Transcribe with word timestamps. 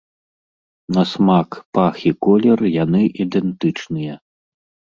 На 0.97 1.03
смак, 1.11 1.49
пах 1.79 1.95
і 2.13 2.15
колер 2.27 2.59
яны 2.83 3.01
ідэнтычныя. 3.27 4.13